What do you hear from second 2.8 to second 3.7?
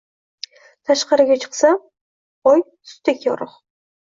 sutdek yorug‘